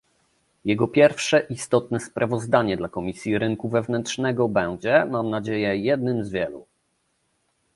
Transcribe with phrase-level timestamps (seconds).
[0.65, 6.65] Jego pierwsze istotne sprawozdanie dla Komisji Rynku Wewnętrznego będzie, mam nadzieje, jednym z wielu